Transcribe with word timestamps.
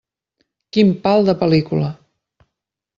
Quin 0.77 0.89
pal 1.05 1.29
de 1.29 1.37
pel·lícula. 1.43 1.93